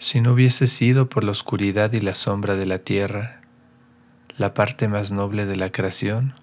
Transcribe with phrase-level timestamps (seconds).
[0.00, 3.40] Si no hubiese sido por la oscuridad y la sombra de la tierra,
[4.36, 6.34] la parte más noble de la creación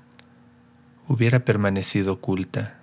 [1.07, 2.77] hubiera permanecido oculta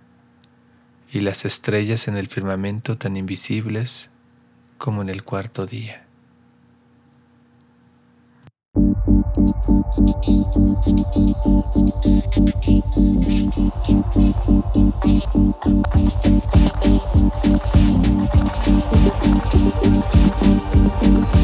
[1.12, 4.08] y las estrellas en el firmamento tan invisibles
[4.78, 6.06] como en el cuarto día.